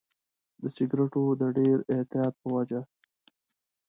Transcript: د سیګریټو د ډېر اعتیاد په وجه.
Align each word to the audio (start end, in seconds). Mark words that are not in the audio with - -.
د 0.61 0.63
سیګریټو 0.75 1.23
د 1.41 1.43
ډېر 1.57 1.77
اعتیاد 1.93 2.33
په 2.41 2.47
وجه. 2.55 2.81